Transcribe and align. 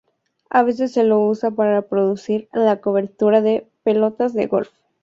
A 0.49 0.63
veces 0.63 0.93
se 0.93 1.03
lo 1.03 1.19
usa 1.27 1.51
para 1.51 1.83
producir 1.83 2.49
la 2.53 2.81
cobertura 2.81 3.39
de 3.41 3.67
pelotas 3.83 4.33
de 4.33 4.47
golf. 4.47 4.69